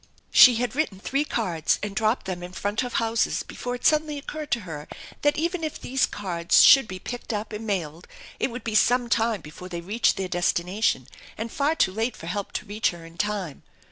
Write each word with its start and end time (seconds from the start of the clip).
She 0.31 0.55
had 0.55 0.75
written 0.75 0.99
three 0.99 1.23
cards 1.25 1.77
and 1.83 1.95
dropped 1.95 2.25
them 2.25 2.41
in 2.41 2.53
front 2.53 2.81
of 2.81 2.93
houses 2.93 3.43
before 3.43 3.75
it 3.75 3.85
suddenly 3.85 4.17
occurred 4.17 4.49
to 4.49 4.61
her 4.61 4.87
that 5.21 5.37
even 5.37 5.63
if 5.63 5.79
these 5.79 6.07
cards 6.07 6.63
should 6.63 6.87
be 6.87 6.97
picked 6.97 7.31
up 7.31 7.53
and 7.53 7.67
mailed 7.67 8.07
it 8.39 8.49
would 8.49 8.63
be 8.63 8.73
sometime 8.73 9.41
before 9.41 9.69
they 9.69 9.79
reached 9.81 10.17
their 10.17 10.27
destination 10.27 11.07
and 11.37 11.51
far 11.51 11.75
too 11.75 11.91
late 11.91 12.17
for 12.17 12.25
help 12.25 12.51
to 12.53 12.65
reach 12.65 12.89
her 12.89 13.05
in 13.05 13.15
time. 13.15 13.61